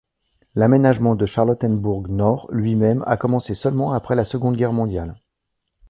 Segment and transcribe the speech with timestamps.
[0.55, 5.15] L'aménagement de Charlottenbourg-Nord lui-même a commencé seulement après la Seconde Guerre mondiale.